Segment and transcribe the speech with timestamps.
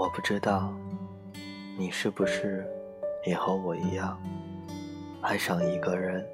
[0.00, 0.72] 我不知道，
[1.76, 2.66] 你是不是
[3.26, 4.18] 也和我一样，
[5.20, 6.26] 爱上一个人，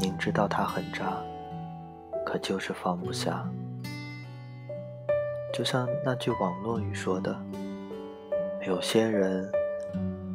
[0.00, 1.22] 明知道他很渣，
[2.24, 3.46] 可就是放不下。
[5.52, 7.38] 就像那句网络语说的
[8.66, 9.46] ：“有些人，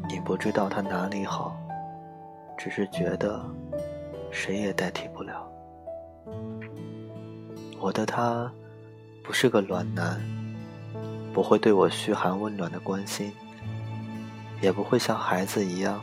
[0.07, 1.57] 你不知道他哪里好，
[2.56, 3.43] 只是觉得
[4.30, 5.52] 谁也代替不了。”
[7.82, 8.54] 我的他，
[9.24, 10.39] 不是个暖男。
[11.33, 13.32] 不会对我嘘寒问暖的关心，
[14.61, 16.01] 也不会像孩子一样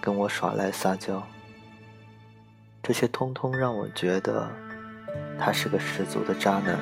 [0.00, 1.22] 跟我耍赖撒娇。
[2.82, 4.50] 这些通通让我觉得
[5.38, 6.78] 他是个十足的渣男。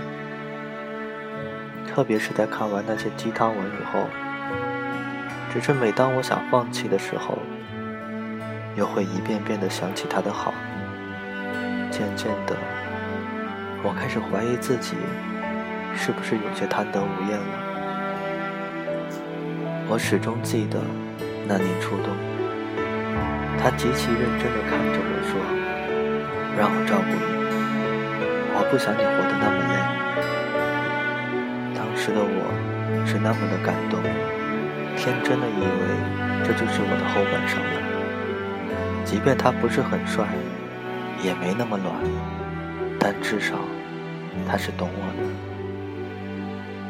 [1.87, 4.07] 特别是在看完那些鸡汤文以后，
[5.53, 7.37] 只是每当我想放弃的时候，
[8.77, 10.55] 又会一遍遍的想起他的好。
[11.91, 12.57] 渐渐的，
[13.83, 14.97] 我开始怀疑自己。
[15.95, 17.59] 是不是有些贪得无厌了？
[19.89, 20.81] 我始终记得
[21.47, 22.17] 那年初冬，
[23.59, 25.37] 他极其认真地看着我说
[26.57, 27.21] ：“让我照顾你，
[28.55, 29.75] 我不想你活得那么累。”
[31.77, 32.49] 当时的我
[33.05, 34.01] 是那么的感动，
[34.97, 35.85] 天真的以为
[36.43, 37.77] 这就是我的后半生了。
[39.05, 40.25] 即便他不是很帅，
[41.23, 41.93] 也没那么暖，
[42.99, 43.57] 但至少
[44.49, 45.52] 他是懂我的。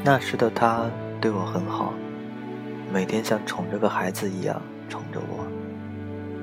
[0.05, 1.95] 那时的他对我很好，
[2.92, 5.47] 每天像宠着个孩子一样宠着我。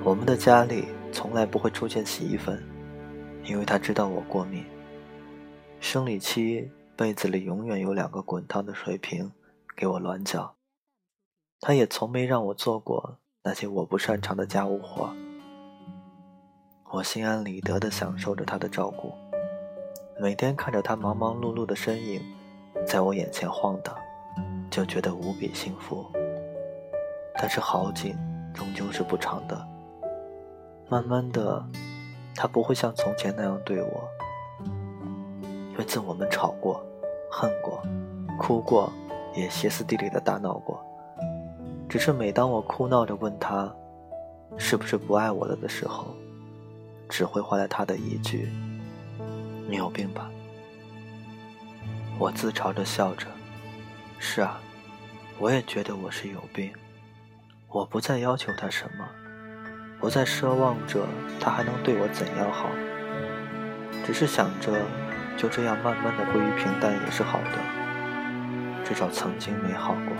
[0.02, 2.64] 我们的家里从来不会出现洗衣粉，
[3.44, 4.64] 因为他知道我过敏。
[5.82, 9.30] 生理期被子里永远有两个滚烫的水瓶
[9.76, 10.56] 给我暖脚。
[11.60, 15.14] 他也从没让我做过那些我不擅长的家务活。
[16.92, 19.12] 我心安理得地享受着他的照顾，
[20.18, 22.22] 每天看着他忙忙碌碌的身影。
[22.90, 23.96] 在我眼前晃荡，
[24.72, 26.04] 就觉得无比幸福。
[27.36, 28.18] 但是好景
[28.52, 29.56] 终究是不长的。
[30.90, 31.64] 慢慢的，
[32.36, 34.10] 他不会像从前那样对我。
[35.78, 36.84] 有次我们吵过、
[37.30, 37.80] 恨过、
[38.40, 38.92] 哭过，
[39.36, 40.84] 也歇斯底里的大闹过。
[41.88, 43.72] 只是每当我哭闹着问他，
[44.58, 46.08] 是不是不爱我了的时候，
[47.08, 48.50] 只会换来他的一句
[49.70, 50.28] ：“你有病吧。”
[52.20, 53.28] 我自嘲着笑着，
[54.20, 54.60] 是啊，
[55.38, 56.70] 我也觉得我是有病。
[57.70, 59.08] 我不再要求他什么，
[60.02, 61.06] 不再奢望着
[61.40, 62.68] 他还能对我怎样好，
[64.06, 64.82] 只是想着
[65.38, 70.14] 就这样慢慢的归于平淡也是好的，至少曾经美好过。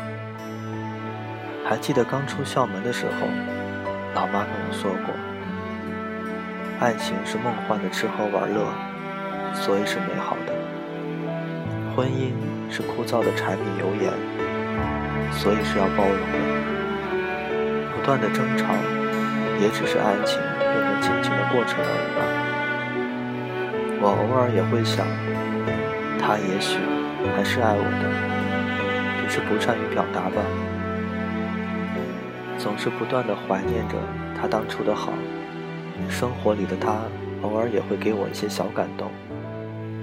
[1.66, 3.28] 还记得刚出校门的时候，
[4.16, 5.14] 老妈跟我说过，
[6.80, 8.74] 爱情是梦幻的吃喝玩乐，
[9.54, 10.59] 所以是美好的。
[12.00, 12.32] 婚姻
[12.72, 14.14] 是枯燥的柴米油盐，
[15.34, 16.40] 所以是要包容的。
[17.92, 18.74] 不断的争吵，
[19.60, 22.20] 也只是爱情变成亲情的过程而已吧。
[24.00, 25.06] 我偶尔也会想，
[26.18, 26.80] 他也许
[27.36, 30.42] 还是爱我的，只是不善于表达吧。
[32.58, 33.96] 总是不断的怀念着
[34.40, 35.12] 他当初的好，
[36.08, 36.96] 生活里的他
[37.42, 39.12] 偶尔也会给我一些小感动，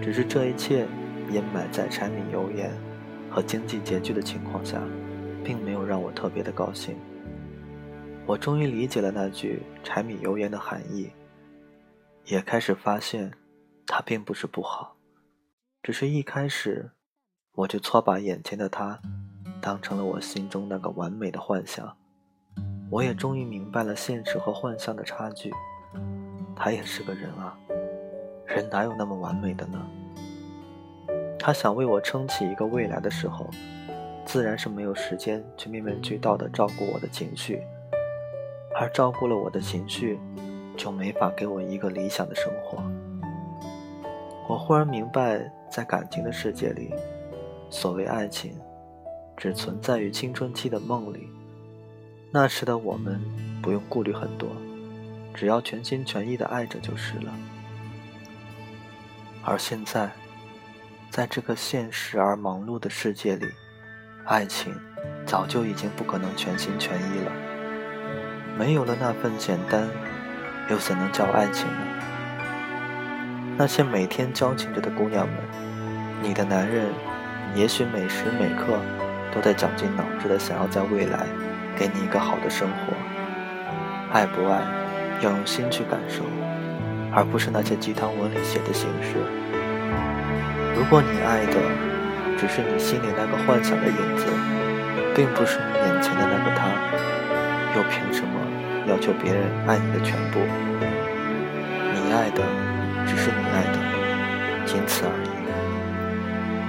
[0.03, 0.85] 只是这一切。
[1.31, 2.71] 掩埋在柴米油盐
[3.31, 4.81] 和经济拮据的情况下，
[5.45, 6.97] 并没有让我特别的高兴。
[8.27, 11.11] 我终于理解了那句柴米油盐的含义，
[12.25, 13.33] 也开始发现，
[13.87, 14.97] 它并不是不好，
[15.83, 16.91] 只是一开始，
[17.53, 19.01] 我就错把眼前的他
[19.61, 21.97] 当成了我心中那个完美的幻想。
[22.91, 25.53] 我也终于明白了现实和幻象的差距。
[26.55, 27.57] 他也是个人啊，
[28.47, 29.87] 人哪有那么完美的呢？
[31.39, 33.49] 他想为我撑起一个未来的时候，
[34.25, 37.63] 自然是没有时间去面面俱到的照顾我的情绪，
[38.75, 40.19] 而照顾了我的情绪，
[40.77, 42.83] 就没法给我一个理想的生活。
[44.49, 46.93] 我忽然明白，在感情的世界里，
[47.71, 48.59] 所谓爱情，
[49.37, 51.29] 只存在于青春期的梦里。
[52.33, 53.21] 那时的我们
[53.63, 54.49] 不用顾虑很多，
[55.33, 57.33] 只要全心全意的爱着就是了。
[59.45, 60.11] 而现在。
[61.17, 63.47] 在这个现实而忙碌的世界里，
[64.27, 64.75] 爱情
[65.25, 67.33] 早就已经不可能全心全意了。
[68.59, 69.89] 没有了那份简单，
[70.69, 71.79] 又怎能叫爱情呢？
[73.57, 75.37] 那些每天矫情着的姑娘们，
[76.21, 76.93] 你的男人
[77.55, 78.79] 也许每时每刻
[79.35, 81.27] 都在绞尽脑汁的想要在未来
[81.79, 82.93] 给你一个好的生活。
[84.13, 84.61] 爱不爱，
[85.23, 86.25] 要用心去感受，
[87.11, 89.46] 而不是那些鸡汤文里写的形式。
[90.77, 91.57] 如果你爱的
[92.37, 94.27] 只是你心里那个幻想的影子，
[95.17, 96.69] 并不是你眼前的那个他，
[97.75, 98.39] 又凭什么
[98.87, 100.39] 要求别人爱你的全部？
[101.95, 102.45] 你爱的
[103.07, 105.31] 只是你爱的，仅此而已。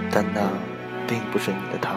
[0.10, 0.42] 但那
[1.06, 1.92] 并不是你的他。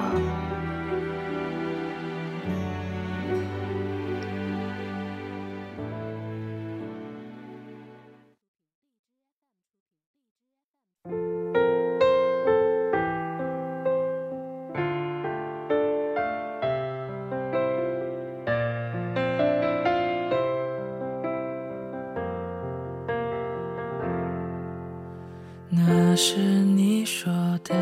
[26.11, 27.73] 那是你说的，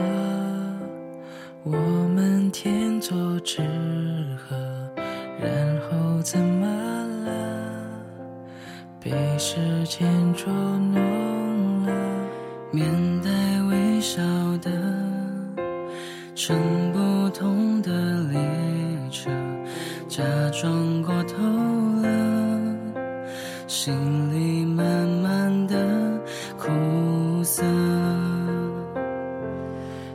[1.63, 1.73] 我
[2.15, 3.63] 们天作之
[4.37, 4.55] 合，
[5.41, 5.49] 然
[5.81, 6.67] 后怎么
[7.25, 7.33] 了？
[9.01, 12.29] 被时间捉弄了，
[12.71, 12.87] 面
[13.23, 13.31] 带
[13.63, 14.21] 微笑
[14.59, 14.71] 的，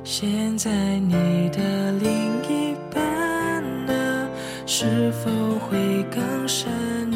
[0.06, 0.70] 现在
[1.00, 2.12] 你的另
[2.44, 4.30] 一半呢？
[4.66, 6.70] 是否会更深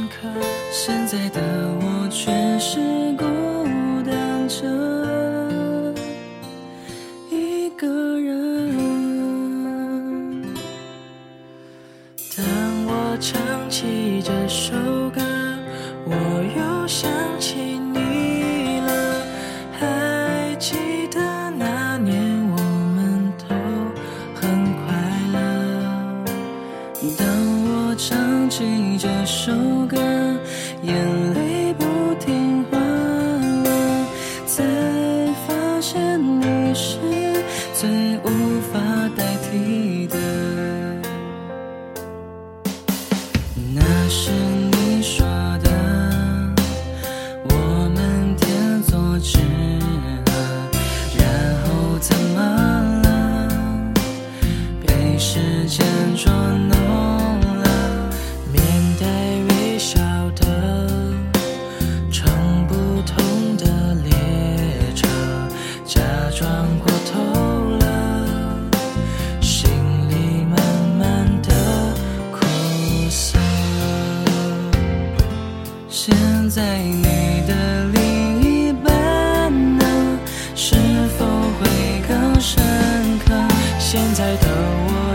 [0.08, 0.28] 刻？
[0.72, 1.42] 现在的
[1.82, 2.80] 我却是
[3.18, 3.26] 孤
[4.10, 4.66] 单着
[7.30, 7.88] 一个
[8.20, 8.74] 人。
[12.38, 12.46] 当
[12.88, 14.72] 我唱起这首
[15.10, 15.22] 歌，
[16.06, 16.14] 我
[16.58, 17.12] 又想
[29.00, 29.52] 这首
[29.88, 29.98] 歌，
[30.84, 31.87] 眼泪不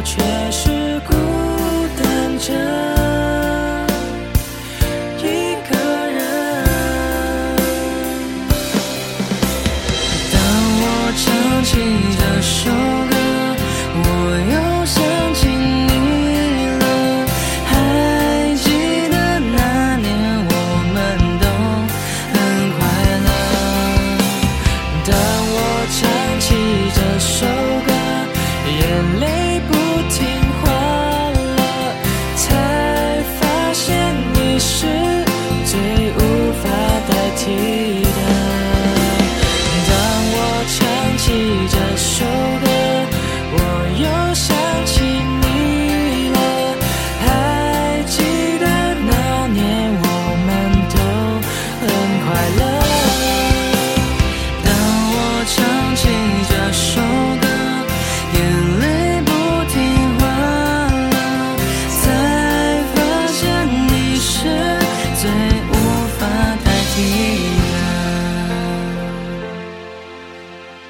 [0.04, 0.20] 却
[0.50, 0.71] 是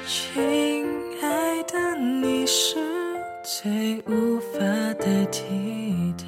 [0.05, 0.85] 亲
[1.21, 2.75] 爱的，你是
[3.41, 4.59] 最无法
[4.95, 6.25] 代替的。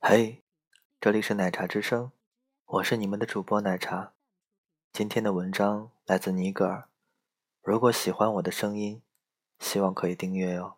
[0.00, 0.42] 嘿，
[1.00, 2.10] 这里是奶茶之声，
[2.66, 4.14] 我是你们的主播奶茶。
[4.92, 6.88] 今天的文章来自尼格尔。
[7.64, 9.00] 如果喜欢我的声音，
[9.58, 10.74] 希望可以订阅哦。